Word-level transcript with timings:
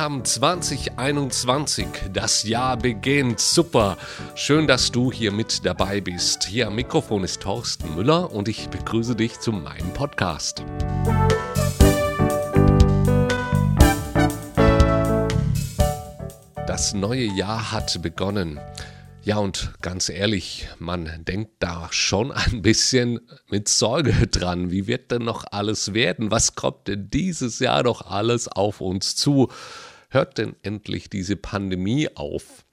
haben 0.00 0.24
2021. 0.24 1.86
Das 2.14 2.44
Jahr 2.44 2.78
beginnt. 2.78 3.38
Super. 3.38 3.98
Schön, 4.34 4.66
dass 4.66 4.90
du 4.90 5.12
hier 5.12 5.30
mit 5.30 5.66
dabei 5.66 6.00
bist. 6.00 6.44
Hier 6.44 6.68
am 6.68 6.76
Mikrofon 6.76 7.22
ist 7.22 7.42
Thorsten 7.42 7.94
Müller 7.94 8.32
und 8.32 8.48
ich 8.48 8.70
begrüße 8.70 9.14
dich 9.14 9.38
zu 9.40 9.52
meinem 9.52 9.92
Podcast. 9.92 10.64
Das 16.66 16.94
neue 16.94 17.26
Jahr 17.26 17.70
hat 17.70 18.00
begonnen. 18.00 18.58
Ja, 19.22 19.36
und 19.36 19.74
ganz 19.82 20.08
ehrlich, 20.08 20.66
man 20.78 21.24
denkt 21.26 21.52
da 21.58 21.88
schon 21.90 22.32
ein 22.32 22.62
bisschen 22.62 23.20
mit 23.50 23.68
Sorge 23.68 24.26
dran. 24.26 24.70
Wie 24.70 24.86
wird 24.86 25.10
denn 25.10 25.24
noch 25.24 25.44
alles 25.50 25.92
werden? 25.92 26.30
Was 26.30 26.54
kommt 26.54 26.88
denn 26.88 27.10
dieses 27.10 27.58
Jahr 27.58 27.82
noch 27.82 28.06
alles 28.06 28.48
auf 28.48 28.80
uns 28.80 29.16
zu? 29.16 29.50
Hört 30.08 30.38
denn 30.38 30.56
endlich 30.62 31.10
diese 31.10 31.36
Pandemie 31.36 32.08
auf? 32.16 32.64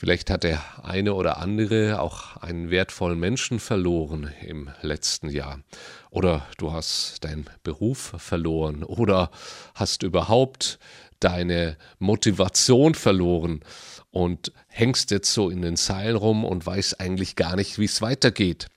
Vielleicht 0.00 0.30
hat 0.30 0.44
der 0.44 0.62
eine 0.82 1.12
oder 1.12 1.36
andere 1.36 2.00
auch 2.00 2.38
einen 2.38 2.70
wertvollen 2.70 3.20
Menschen 3.20 3.60
verloren 3.60 4.32
im 4.40 4.70
letzten 4.80 5.28
Jahr. 5.28 5.60
Oder 6.08 6.46
du 6.56 6.72
hast 6.72 7.22
deinen 7.22 7.44
Beruf 7.64 8.14
verloren. 8.16 8.82
Oder 8.82 9.30
hast 9.74 10.02
überhaupt 10.02 10.78
deine 11.20 11.76
Motivation 11.98 12.94
verloren 12.94 13.60
und 14.10 14.54
hängst 14.68 15.10
jetzt 15.10 15.34
so 15.34 15.50
in 15.50 15.60
den 15.60 15.76
Seilen 15.76 16.16
rum 16.16 16.46
und 16.46 16.64
weißt 16.64 16.98
eigentlich 16.98 17.36
gar 17.36 17.56
nicht, 17.56 17.78
wie 17.78 17.84
es 17.84 18.00
weitergeht. 18.00 18.68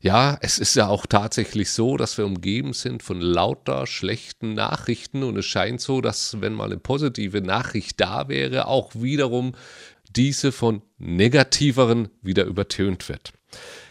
Ja, 0.00 0.38
es 0.42 0.58
ist 0.58 0.76
ja 0.76 0.86
auch 0.86 1.06
tatsächlich 1.06 1.72
so, 1.72 1.96
dass 1.96 2.18
wir 2.18 2.26
umgeben 2.26 2.72
sind 2.72 3.02
von 3.02 3.20
lauter 3.20 3.86
schlechten 3.86 4.54
Nachrichten 4.54 5.24
und 5.24 5.36
es 5.36 5.46
scheint 5.46 5.80
so, 5.80 6.00
dass 6.00 6.40
wenn 6.40 6.52
mal 6.52 6.66
eine 6.66 6.78
positive 6.78 7.40
Nachricht 7.40 8.00
da 8.00 8.28
wäre, 8.28 8.68
auch 8.68 8.92
wiederum 8.94 9.54
diese 10.18 10.50
von 10.50 10.82
negativeren 10.98 12.08
wieder 12.22 12.44
übertönt 12.44 13.08
wird. 13.08 13.32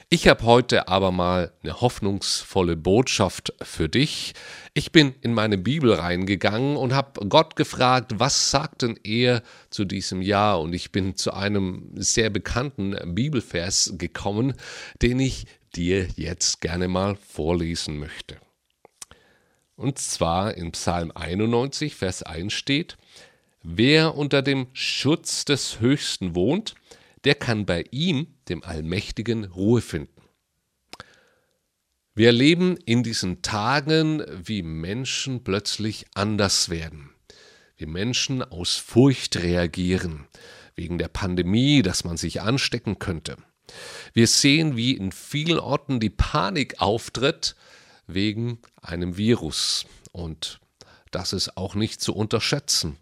Ich 0.09 0.27
habe 0.27 0.43
heute 0.43 0.89
aber 0.89 1.11
mal 1.11 1.53
eine 1.63 1.79
hoffnungsvolle 1.79 2.75
Botschaft 2.75 3.53
für 3.61 3.87
dich. 3.87 4.33
Ich 4.73 4.91
bin 4.91 5.15
in 5.21 5.33
meine 5.33 5.57
Bibel 5.57 5.93
reingegangen 5.93 6.75
und 6.75 6.93
habe 6.93 7.25
Gott 7.27 7.55
gefragt, 7.55 8.13
was 8.17 8.51
sagt 8.51 8.81
denn 8.81 8.99
er 9.03 9.41
zu 9.69 9.85
diesem 9.85 10.21
Jahr? 10.21 10.59
Und 10.59 10.73
ich 10.73 10.91
bin 10.91 11.15
zu 11.15 11.33
einem 11.33 11.91
sehr 11.95 12.29
bekannten 12.29 12.95
Bibelvers 13.15 13.93
gekommen, 13.97 14.53
den 15.01 15.21
ich 15.21 15.45
dir 15.75 16.07
jetzt 16.15 16.59
gerne 16.59 16.89
mal 16.89 17.15
vorlesen 17.15 17.99
möchte. 17.99 18.35
Und 19.77 19.97
zwar 19.99 20.55
in 20.55 20.71
Psalm 20.71 21.11
91, 21.15 21.95
Vers 21.95 22.23
1 22.23 22.51
steht, 22.51 22.97
Wer 23.63 24.15
unter 24.15 24.41
dem 24.41 24.67
Schutz 24.73 25.45
des 25.45 25.79
Höchsten 25.79 26.35
wohnt, 26.35 26.75
der 27.23 27.35
kann 27.35 27.65
bei 27.65 27.83
ihm, 27.91 28.27
dem 28.47 28.63
Allmächtigen, 28.63 29.45
Ruhe 29.45 29.81
finden. 29.81 30.21
Wir 32.15 32.27
erleben 32.27 32.77
in 32.85 33.03
diesen 33.03 33.41
Tagen, 33.41 34.23
wie 34.43 34.63
Menschen 34.63 35.43
plötzlich 35.43 36.05
anders 36.15 36.69
werden, 36.69 37.11
wie 37.75 37.85
Menschen 37.85 38.41
aus 38.41 38.77
Furcht 38.77 39.37
reagieren, 39.37 40.25
wegen 40.75 40.97
der 40.97 41.09
Pandemie, 41.09 41.81
dass 41.81 42.03
man 42.03 42.17
sich 42.17 42.41
anstecken 42.41 42.97
könnte. 42.97 43.37
Wir 44.13 44.27
sehen, 44.27 44.77
wie 44.77 44.93
in 44.93 45.11
vielen 45.11 45.59
Orten 45.59 45.99
die 45.99 46.09
Panik 46.09 46.81
auftritt 46.81 47.55
wegen 48.07 48.59
einem 48.81 49.17
Virus. 49.17 49.85
Und 50.11 50.59
das 51.11 51.33
ist 51.33 51.57
auch 51.57 51.75
nicht 51.75 52.01
zu 52.01 52.15
unterschätzen. 52.15 52.97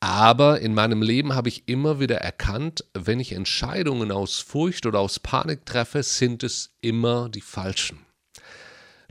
Aber 0.00 0.60
in 0.60 0.72
meinem 0.72 1.02
Leben 1.02 1.34
habe 1.34 1.50
ich 1.50 1.68
immer 1.68 2.00
wieder 2.00 2.16
erkannt, 2.16 2.84
wenn 2.94 3.20
ich 3.20 3.32
Entscheidungen 3.32 4.10
aus 4.10 4.38
Furcht 4.38 4.86
oder 4.86 4.98
aus 4.98 5.20
Panik 5.20 5.66
treffe, 5.66 6.02
sind 6.02 6.42
es 6.42 6.74
immer 6.80 7.28
die 7.28 7.42
falschen. 7.42 8.06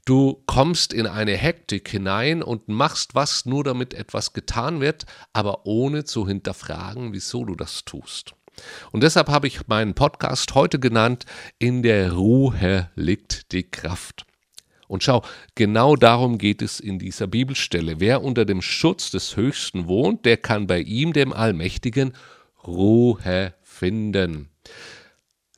Du 0.05 0.41
kommst 0.47 0.91
in 0.91 1.05
eine 1.05 1.37
Hektik 1.37 1.87
hinein 1.89 2.41
und 2.41 2.67
machst 2.67 3.13
was 3.13 3.45
nur 3.45 3.63
damit 3.63 3.93
etwas 3.93 4.33
getan 4.33 4.81
wird, 4.81 5.05
aber 5.33 5.67
ohne 5.67 6.05
zu 6.05 6.27
hinterfragen, 6.27 7.13
wieso 7.13 7.45
du 7.45 7.53
das 7.53 7.85
tust. 7.85 8.33
Und 8.91 9.03
deshalb 9.03 9.29
habe 9.29 9.45
ich 9.45 9.67
meinen 9.67 9.93
Podcast 9.93 10.55
heute 10.55 10.79
genannt, 10.79 11.25
In 11.59 11.83
der 11.83 12.13
Ruhe 12.13 12.89
liegt 12.95 13.51
die 13.51 13.69
Kraft. 13.69 14.25
Und 14.89 15.03
schau, 15.03 15.23
genau 15.53 15.95
darum 15.95 16.39
geht 16.39 16.63
es 16.63 16.79
in 16.79 16.97
dieser 16.97 17.27
Bibelstelle. 17.27 17.99
Wer 17.99 18.23
unter 18.23 18.43
dem 18.43 18.63
Schutz 18.63 19.11
des 19.11 19.37
Höchsten 19.37 19.87
wohnt, 19.87 20.25
der 20.25 20.37
kann 20.37 20.65
bei 20.65 20.79
ihm, 20.79 21.13
dem 21.13 21.31
Allmächtigen, 21.31 22.13
Ruhe 22.65 23.53
finden. 23.61 24.49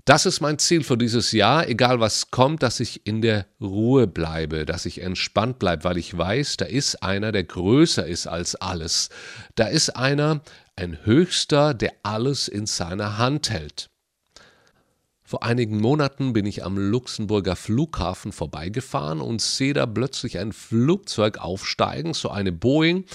Das 0.04 0.26
ist 0.26 0.42
mein 0.42 0.60
Ziel 0.60 0.84
für 0.84 0.98
dieses 0.98 1.32
Jahr, 1.32 1.70
egal 1.70 2.02
was 2.02 2.30
kommt, 2.30 2.62
dass 2.62 2.82
ich 2.82 3.08
in 3.08 3.22
der 3.22 3.46
Ruhe 3.62 4.06
bleibe, 4.06 4.66
dass 4.66 4.86
ich 4.86 5.02
entspannt 5.02 5.60
bleibe, 5.60 5.86
weil 5.86 5.98
ich 5.98 6.18
weiß, 6.18 6.58
da 6.58 6.66
ist 6.66 7.02
einer, 7.02 7.32
der 7.32 7.46
größer 7.46 8.06
ist 8.06 8.28
als 8.28 8.56
alles. 8.56 9.10
Da 9.56 9.68
ist 9.68 9.92
einer, 9.92 10.42
ein 10.76 11.06
Höchster, 11.06 11.74
der 11.74 11.94
alles 12.04 12.50
in 12.50 12.66
seiner 12.66 13.18
Hand 13.18 13.50
hält. 13.50 13.90
Vor 15.32 15.44
einigen 15.44 15.80
Monaten 15.80 16.34
bin 16.34 16.46
ich 16.46 16.66
am 16.66 16.78
Luxemburger 16.78 17.56
Flughafen 17.56 18.34
vorbeigefahren 18.34 19.22
und 19.22 19.42
sehe 19.42 19.74
da 19.74 19.86
plötzlich 19.86 20.38
ein 20.38 20.52
Flugzeug 20.52 21.38
aufsteigen, 21.38 22.14
so 22.14 22.30
eine 22.32 22.52
Boeing, 22.52 23.06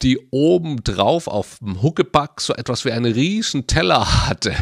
die 0.00 0.18
oben 0.30 0.82
drauf 0.82 1.26
auf 1.28 1.58
dem 1.58 1.82
Huckepack 1.82 2.40
so 2.40 2.54
etwas 2.54 2.86
wie 2.86 2.92
einen 2.92 3.12
riesen 3.12 3.66
Teller 3.66 4.26
hatte. 4.28 4.54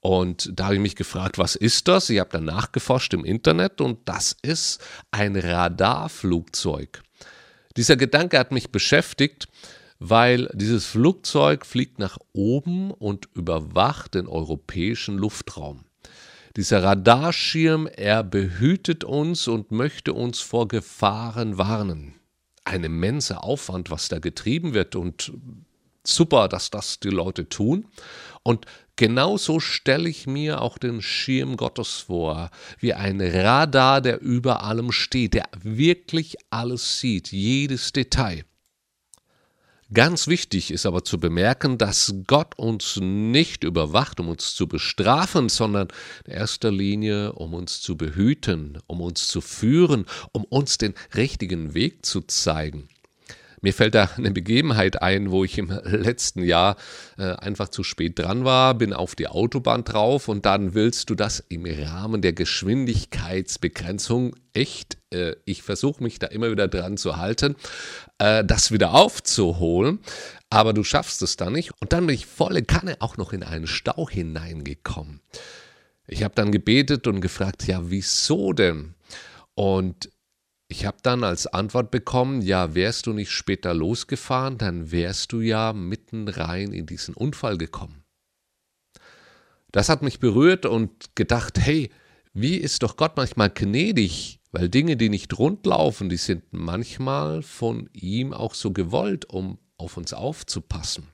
Und 0.00 0.50
da 0.58 0.64
habe 0.64 0.74
ich 0.74 0.80
mich 0.80 0.96
gefragt, 0.96 1.38
was 1.38 1.54
ist 1.54 1.86
das? 1.86 2.10
Ich 2.10 2.18
habe 2.18 2.30
dann 2.32 2.46
nachgeforscht 2.46 3.14
im 3.14 3.24
Internet 3.24 3.80
und 3.80 4.00
das 4.04 4.36
ist 4.42 4.80
ein 5.12 5.36
Radarflugzeug. 5.36 7.04
Dieser 7.76 7.94
Gedanke 7.94 8.40
hat 8.40 8.50
mich 8.50 8.72
beschäftigt, 8.72 9.46
weil 10.00 10.50
dieses 10.52 10.84
Flugzeug 10.84 11.64
fliegt 11.64 12.00
nach 12.00 12.18
oben 12.32 12.90
und 12.90 13.28
überwacht 13.34 14.14
den 14.14 14.26
europäischen 14.26 15.16
Luftraum. 15.16 15.84
Dieser 16.56 16.84
Radarschirm, 16.84 17.88
er 17.88 18.22
behütet 18.22 19.02
uns 19.02 19.48
und 19.48 19.72
möchte 19.72 20.12
uns 20.12 20.38
vor 20.40 20.68
Gefahren 20.68 21.58
warnen. 21.58 22.14
Ein 22.64 22.84
immenser 22.84 23.42
Aufwand, 23.42 23.90
was 23.90 24.08
da 24.08 24.20
getrieben 24.20 24.72
wird 24.72 24.94
und 24.94 25.32
super, 26.04 26.48
dass 26.48 26.70
das 26.70 27.00
die 27.00 27.10
Leute 27.10 27.48
tun. 27.48 27.86
Und 28.44 28.66
genauso 28.94 29.58
stelle 29.58 30.08
ich 30.08 30.28
mir 30.28 30.62
auch 30.62 30.78
den 30.78 31.02
Schirm 31.02 31.56
Gottes 31.56 32.04
vor, 32.06 32.50
wie 32.78 32.94
ein 32.94 33.20
Radar, 33.20 34.00
der 34.00 34.20
über 34.20 34.62
allem 34.62 34.92
steht, 34.92 35.34
der 35.34 35.48
wirklich 35.60 36.36
alles 36.50 37.00
sieht, 37.00 37.32
jedes 37.32 37.92
Detail. 37.92 38.44
Ganz 39.92 40.28
wichtig 40.28 40.70
ist 40.70 40.86
aber 40.86 41.04
zu 41.04 41.20
bemerken, 41.20 41.76
dass 41.76 42.14
Gott 42.26 42.58
uns 42.58 42.98
nicht 43.00 43.64
überwacht, 43.64 44.18
um 44.18 44.28
uns 44.28 44.54
zu 44.54 44.66
bestrafen, 44.66 45.50
sondern 45.50 45.88
in 46.24 46.32
erster 46.32 46.72
Linie, 46.72 47.32
um 47.34 47.52
uns 47.52 47.82
zu 47.82 47.96
behüten, 47.96 48.78
um 48.86 49.02
uns 49.02 49.28
zu 49.28 49.42
führen, 49.42 50.06
um 50.32 50.44
uns 50.44 50.78
den 50.78 50.94
richtigen 51.14 51.74
Weg 51.74 52.06
zu 52.06 52.22
zeigen. 52.22 52.88
Mir 53.64 53.72
fällt 53.72 53.94
da 53.94 54.10
eine 54.18 54.30
Begebenheit 54.30 55.00
ein, 55.00 55.30
wo 55.30 55.42
ich 55.42 55.56
im 55.56 55.70
letzten 55.86 56.44
Jahr 56.44 56.76
äh, 57.16 57.32
einfach 57.32 57.70
zu 57.70 57.82
spät 57.82 58.18
dran 58.18 58.44
war, 58.44 58.74
bin 58.74 58.92
auf 58.92 59.14
die 59.14 59.26
Autobahn 59.26 59.84
drauf 59.84 60.28
und 60.28 60.44
dann 60.44 60.74
willst 60.74 61.08
du 61.08 61.14
das 61.14 61.42
im 61.48 61.64
Rahmen 61.64 62.20
der 62.20 62.34
Geschwindigkeitsbegrenzung 62.34 64.36
echt, 64.52 64.98
äh, 65.08 65.36
ich 65.46 65.62
versuche 65.62 66.02
mich 66.02 66.18
da 66.18 66.26
immer 66.26 66.50
wieder 66.50 66.68
dran 66.68 66.98
zu 66.98 67.16
halten, 67.16 67.56
äh, 68.18 68.44
das 68.44 68.70
wieder 68.70 68.92
aufzuholen, 68.92 70.00
aber 70.50 70.74
du 70.74 70.84
schaffst 70.84 71.22
es 71.22 71.38
da 71.38 71.48
nicht 71.48 71.70
und 71.80 71.94
dann 71.94 72.06
bin 72.06 72.16
ich 72.16 72.26
volle 72.26 72.64
Kanne 72.64 72.96
auch 72.98 73.16
noch 73.16 73.32
in 73.32 73.42
einen 73.42 73.66
Stau 73.66 74.10
hineingekommen. 74.10 75.22
Ich 76.06 76.22
habe 76.22 76.34
dann 76.34 76.52
gebetet 76.52 77.06
und 77.06 77.22
gefragt, 77.22 77.66
ja, 77.66 77.80
wieso 77.84 78.52
denn? 78.52 78.92
Und 79.54 80.10
ich 80.68 80.86
habe 80.86 80.96
dann 81.02 81.24
als 81.24 81.46
Antwort 81.46 81.90
bekommen, 81.90 82.42
ja, 82.42 82.74
wärst 82.74 83.06
du 83.06 83.12
nicht 83.12 83.30
später 83.30 83.74
losgefahren, 83.74 84.58
dann 84.58 84.90
wärst 84.90 85.32
du 85.32 85.40
ja 85.40 85.72
mitten 85.72 86.28
rein 86.28 86.72
in 86.72 86.86
diesen 86.86 87.14
Unfall 87.14 87.58
gekommen. 87.58 88.04
Das 89.72 89.88
hat 89.88 90.02
mich 90.02 90.20
berührt 90.20 90.66
und 90.66 91.16
gedacht, 91.16 91.58
hey, 91.58 91.90
wie 92.32 92.56
ist 92.56 92.82
doch 92.82 92.96
Gott 92.96 93.16
manchmal 93.16 93.50
gnädig, 93.50 94.40
weil 94.52 94.68
Dinge, 94.68 94.96
die 94.96 95.08
nicht 95.08 95.36
rundlaufen, 95.38 96.08
die 96.08 96.16
sind 96.16 96.44
manchmal 96.52 97.42
von 97.42 97.90
ihm 97.92 98.32
auch 98.32 98.54
so 98.54 98.72
gewollt, 98.72 99.28
um 99.28 99.58
auf 99.76 99.96
uns 99.96 100.12
aufzupassen. 100.12 101.08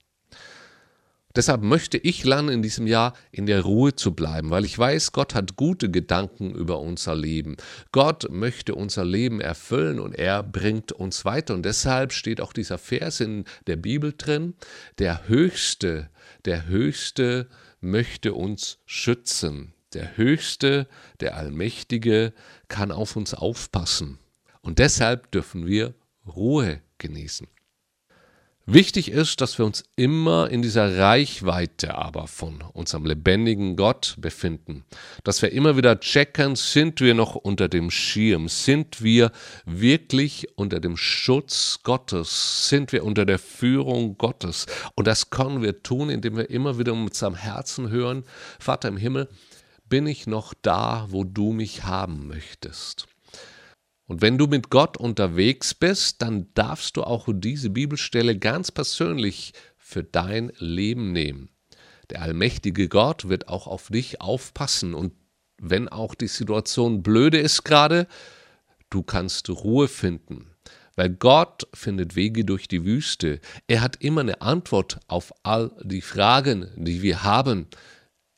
Deshalb 1.36 1.62
möchte 1.62 1.96
ich 1.96 2.24
lernen, 2.24 2.48
in 2.48 2.62
diesem 2.62 2.86
Jahr 2.86 3.14
in 3.30 3.46
der 3.46 3.62
Ruhe 3.62 3.94
zu 3.94 4.14
bleiben, 4.14 4.50
weil 4.50 4.64
ich 4.64 4.76
weiß, 4.76 5.12
Gott 5.12 5.34
hat 5.34 5.56
gute 5.56 5.90
Gedanken 5.90 6.52
über 6.52 6.80
unser 6.80 7.14
Leben. 7.14 7.56
Gott 7.92 8.28
möchte 8.30 8.74
unser 8.74 9.04
Leben 9.04 9.40
erfüllen 9.40 10.00
und 10.00 10.14
er 10.14 10.42
bringt 10.42 10.90
uns 10.90 11.24
weiter. 11.24 11.54
Und 11.54 11.64
deshalb 11.64 12.12
steht 12.12 12.40
auch 12.40 12.52
dieser 12.52 12.78
Vers 12.78 13.20
in 13.20 13.44
der 13.68 13.76
Bibel 13.76 14.12
drin, 14.16 14.54
der 14.98 15.28
Höchste, 15.28 16.10
der 16.44 16.66
Höchste 16.66 17.48
möchte 17.80 18.34
uns 18.34 18.78
schützen. 18.84 19.72
Der 19.94 20.16
Höchste, 20.16 20.86
der 21.20 21.36
Allmächtige 21.36 22.32
kann 22.68 22.92
auf 22.92 23.16
uns 23.16 23.34
aufpassen. 23.34 24.18
Und 24.62 24.78
deshalb 24.78 25.30
dürfen 25.30 25.66
wir 25.66 25.94
Ruhe 26.26 26.80
genießen. 26.98 27.48
Wichtig 28.72 29.10
ist, 29.10 29.40
dass 29.40 29.58
wir 29.58 29.66
uns 29.66 29.82
immer 29.96 30.48
in 30.48 30.62
dieser 30.62 30.96
Reichweite 30.96 31.96
aber 31.96 32.28
von 32.28 32.62
unserem 32.72 33.04
lebendigen 33.04 33.74
Gott 33.74 34.14
befinden. 34.16 34.84
Dass 35.24 35.42
wir 35.42 35.50
immer 35.50 35.76
wieder 35.76 35.98
checken, 35.98 36.54
sind 36.54 37.00
wir 37.00 37.14
noch 37.14 37.34
unter 37.34 37.68
dem 37.68 37.90
Schirm? 37.90 38.46
Sind 38.46 39.02
wir 39.02 39.32
wirklich 39.64 40.46
unter 40.54 40.78
dem 40.78 40.96
Schutz 40.96 41.80
Gottes? 41.82 42.68
Sind 42.68 42.92
wir 42.92 43.02
unter 43.04 43.26
der 43.26 43.40
Führung 43.40 44.16
Gottes? 44.16 44.66
Und 44.94 45.08
das 45.08 45.30
können 45.30 45.62
wir 45.62 45.82
tun, 45.82 46.08
indem 46.08 46.36
wir 46.36 46.48
immer 46.48 46.78
wieder 46.78 46.94
mit 46.94 47.10
unserem 47.10 47.34
Herzen 47.34 47.90
hören, 47.90 48.22
Vater 48.60 48.86
im 48.86 48.96
Himmel, 48.96 49.28
bin 49.88 50.06
ich 50.06 50.28
noch 50.28 50.54
da, 50.62 51.06
wo 51.08 51.24
du 51.24 51.52
mich 51.52 51.82
haben 51.82 52.28
möchtest? 52.28 53.08
Und 54.10 54.22
wenn 54.22 54.38
du 54.38 54.48
mit 54.48 54.70
Gott 54.70 54.96
unterwegs 54.96 55.72
bist, 55.72 56.20
dann 56.20 56.48
darfst 56.54 56.96
du 56.96 57.04
auch 57.04 57.28
diese 57.32 57.70
Bibelstelle 57.70 58.36
ganz 58.36 58.72
persönlich 58.72 59.52
für 59.78 60.02
dein 60.02 60.50
Leben 60.58 61.12
nehmen. 61.12 61.48
Der 62.10 62.22
allmächtige 62.22 62.88
Gott 62.88 63.28
wird 63.28 63.46
auch 63.46 63.68
auf 63.68 63.86
dich 63.86 64.20
aufpassen 64.20 64.94
und 64.94 65.12
wenn 65.62 65.88
auch 65.88 66.16
die 66.16 66.26
Situation 66.26 67.04
blöde 67.04 67.38
ist 67.38 67.62
gerade, 67.62 68.08
du 68.90 69.04
kannst 69.04 69.48
Ruhe 69.48 69.86
finden. 69.86 70.56
Weil 70.96 71.10
Gott 71.10 71.68
findet 71.72 72.16
Wege 72.16 72.44
durch 72.44 72.66
die 72.66 72.84
Wüste. 72.84 73.38
Er 73.68 73.80
hat 73.80 74.02
immer 74.02 74.22
eine 74.22 74.42
Antwort 74.42 74.98
auf 75.06 75.32
all 75.44 75.70
die 75.84 76.02
Fragen, 76.02 76.68
die 76.74 77.02
wir 77.02 77.22
haben. 77.22 77.68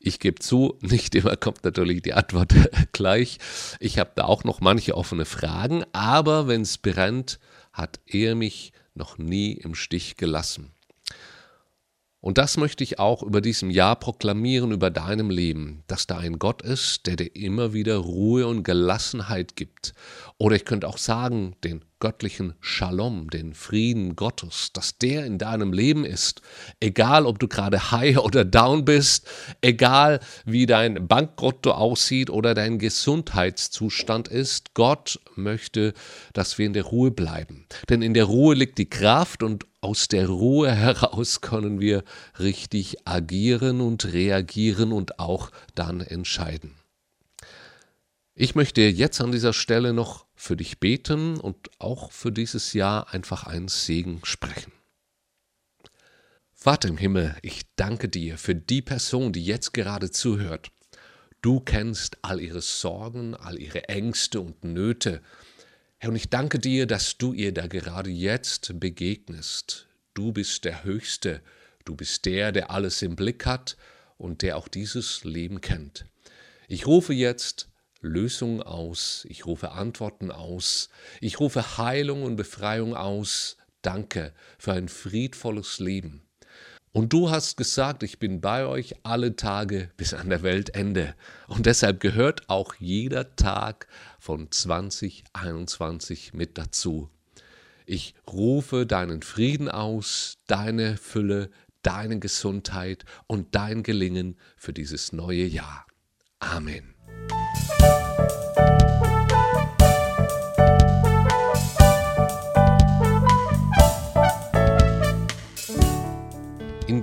Ich 0.05 0.19
gebe 0.19 0.39
zu, 0.39 0.77
nicht 0.81 1.15
immer 1.15 1.37
kommt 1.37 1.63
natürlich 1.63 2.01
die 2.01 2.13
Antwort 2.13 2.53
gleich. 2.91 3.39
Ich 3.79 3.97
habe 3.97 4.11
da 4.15 4.25
auch 4.25 4.43
noch 4.43 4.59
manche 4.59 4.95
offene 4.95 5.25
Fragen, 5.25 5.85
aber 5.93 6.47
wenn 6.47 6.61
es 6.61 6.77
brennt, 6.77 7.39
hat 7.71 8.01
er 8.05 8.35
mich 8.35 8.73
noch 8.93 9.17
nie 9.17 9.53
im 9.53 9.73
Stich 9.73 10.17
gelassen. 10.17 10.73
Und 12.23 12.37
das 12.37 12.55
möchte 12.55 12.85
ich 12.85 12.99
auch 12.99 13.21
über 13.21 13.41
diesem 13.41 13.69
Jahr 13.69 13.97
proklamieren, 13.97 14.71
über 14.71 14.89
deinem 14.89 15.29
Leben, 15.29 15.83
dass 15.87 16.07
da 16.07 16.19
ein 16.19 16.39
Gott 16.39 16.61
ist, 16.61 17.05
der 17.05 17.17
dir 17.17 17.35
immer 17.35 17.73
wieder 17.73 17.97
Ruhe 17.97 18.47
und 18.47 18.63
Gelassenheit 18.63 19.57
gibt. 19.57 19.93
Oder 20.37 20.55
ich 20.55 20.63
könnte 20.63 20.87
auch 20.87 20.97
sagen, 20.97 21.57
den 21.65 21.83
göttlichen 21.99 22.53
Shalom, 22.61 23.29
den 23.29 23.53
Frieden 23.53 24.15
Gottes, 24.15 24.71
dass 24.71 24.97
der 24.97 25.25
in 25.25 25.37
deinem 25.37 25.73
Leben 25.73 26.05
ist. 26.05 26.41
Egal, 26.79 27.25
ob 27.25 27.39
du 27.39 27.49
gerade 27.49 27.91
high 27.91 28.17
oder 28.23 28.45
down 28.45 28.85
bist, 28.85 29.27
egal 29.59 30.21
wie 30.45 30.65
dein 30.65 31.09
Bankkonto 31.09 31.71
aussieht 31.71 32.29
oder 32.29 32.53
dein 32.53 32.79
Gesundheitszustand 32.79 34.29
ist, 34.29 34.73
Gott 34.75 35.19
möchte, 35.35 35.93
dass 36.31 36.57
wir 36.57 36.67
in 36.67 36.73
der 36.73 36.83
Ruhe 36.83 37.11
bleiben. 37.11 37.65
Denn 37.89 38.01
in 38.01 38.13
der 38.13 38.25
Ruhe 38.25 38.55
liegt 38.55 38.77
die 38.77 38.89
Kraft 38.89 39.43
und 39.43 39.65
aus 39.83 40.07
der 40.07 40.27
Ruhe 40.27 40.71
heraus 40.71 41.41
können 41.41 41.79
wir 41.79 42.03
richtig 42.39 43.07
agieren 43.07 43.81
und 43.81 44.05
reagieren 44.05 44.91
und 44.91 45.19
auch 45.19 45.51
dann 45.75 46.01
entscheiden. 46.01 46.75
Ich 48.35 48.55
möchte 48.55 48.81
jetzt 48.81 49.21
an 49.21 49.31
dieser 49.31 49.53
Stelle 49.53 49.93
noch 49.93 50.25
für 50.33 50.57
dich 50.57 50.79
beten 50.79 51.39
und 51.39 51.69
auch 51.77 52.11
für 52.11 52.31
dieses 52.31 52.73
Jahr 52.73 53.13
einfach 53.13 53.45
einen 53.45 53.67
Segen 53.67 54.21
sprechen. 54.23 54.71
Vater 56.51 56.87
im 56.87 56.97
Himmel, 56.97 57.35
ich 57.41 57.63
danke 57.75 58.09
dir 58.09 58.37
für 58.37 58.55
die 58.55 58.81
Person, 58.81 59.33
die 59.33 59.45
jetzt 59.45 59.73
gerade 59.73 60.09
zuhört. 60.09 60.71
Du 61.41 61.59
kennst 61.59 62.17
all 62.21 62.39
ihre 62.39 62.61
Sorgen, 62.61 63.35
all 63.35 63.59
ihre 63.59 63.89
Ängste 63.89 64.39
und 64.39 64.63
Nöte. 64.63 65.21
Herr, 66.03 66.09
und 66.09 66.17
ich 66.17 66.29
danke 66.29 66.59
dir, 66.59 66.85
dass 66.85 67.17
du 67.17 67.31
ihr 67.31 67.53
da 67.53 67.65
gerade 67.67 68.09
jetzt 68.09 68.77
begegnest. 68.77 69.87
Du 70.13 70.33
bist 70.33 70.65
der 70.65 70.83
Höchste, 70.83 71.41
du 71.85 71.95
bist 71.95 72.25
der, 72.25 72.51
der 72.51 72.71
alles 72.71 73.01
im 73.01 73.15
Blick 73.15 73.45
hat 73.45 73.77
und 74.17 74.41
der 74.41 74.57
auch 74.57 74.67
dieses 74.67 75.23
Leben 75.23 75.61
kennt. 75.61 76.05
Ich 76.67 76.87
rufe 76.87 77.13
jetzt 77.13 77.69
Lösungen 78.01 78.61
aus, 78.61 79.25
ich 79.29 79.45
rufe 79.45 79.71
Antworten 79.71 80.29
aus, 80.29 80.89
ich 81.21 81.39
rufe 81.39 81.77
Heilung 81.77 82.23
und 82.23 82.35
Befreiung 82.35 82.97
aus. 82.97 83.55
Danke 83.81 84.33
für 84.57 84.73
ein 84.73 84.89
friedvolles 84.89 85.79
Leben. 85.79 86.27
Und 86.93 87.11
du 87.11 87.31
hast 87.31 87.57
gesagt, 87.57 88.03
ich 88.03 88.19
bin 88.19 88.39
bei 88.39 88.67
euch 88.67 88.95
alle 89.01 89.35
Tage 89.35 89.89
bis 89.97 90.13
an 90.13 90.29
der 90.29 90.43
Weltende. 90.43 91.15
Und 91.47 91.65
deshalb 91.65 91.99
gehört 91.99 92.47
auch 92.49 92.75
jeder 92.75 93.35
Tag 93.35 93.87
von 94.19 94.51
2021 94.51 96.35
mit 96.35 96.59
dazu. 96.59 97.09
Ich 97.87 98.13
rufe 98.31 98.85
deinen 98.85 99.23
Frieden 99.23 99.69
aus, 99.69 100.37
deine 100.45 100.97
Fülle, 100.97 101.49
deine 101.81 102.19
Gesundheit 102.19 103.05
und 103.25 103.55
dein 103.55 103.81
Gelingen 103.81 104.37
für 104.55 104.71
dieses 104.71 105.13
neue 105.13 105.45
Jahr. 105.45 105.87
Amen. 106.37 106.93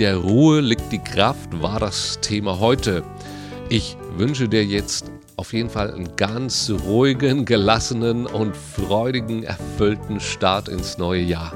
Der 0.01 0.17
Ruhe 0.17 0.61
liegt 0.61 0.91
die 0.91 0.99
Kraft, 0.99 1.61
war 1.61 1.79
das 1.79 2.19
Thema 2.23 2.59
heute. 2.59 3.05
Ich 3.69 3.99
wünsche 4.17 4.49
dir 4.49 4.65
jetzt 4.65 5.13
auf 5.37 5.53
jeden 5.53 5.69
Fall 5.69 5.93
einen 5.93 6.17
ganz 6.17 6.73
ruhigen, 6.87 7.45
gelassenen 7.45 8.27
und 8.27 8.57
freudigen, 8.57 9.43
erfüllten 9.43 10.19
Start 10.19 10.69
ins 10.69 10.97
neue 10.97 11.21
Jahr. 11.21 11.53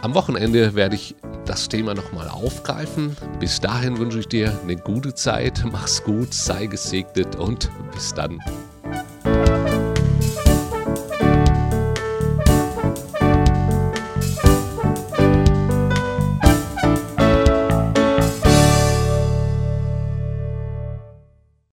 Am 0.00 0.14
Wochenende 0.14 0.74
werde 0.74 0.94
ich 0.94 1.14
das 1.44 1.68
Thema 1.68 1.94
nochmal 1.94 2.28
aufgreifen. 2.28 3.14
Bis 3.38 3.60
dahin 3.60 3.98
wünsche 3.98 4.20
ich 4.20 4.28
dir 4.28 4.58
eine 4.62 4.76
gute 4.76 5.14
Zeit, 5.14 5.62
mach's 5.70 6.02
gut, 6.02 6.32
sei 6.32 6.66
gesegnet 6.66 7.36
und 7.36 7.70
bis 7.92 8.14
dann. 8.14 8.40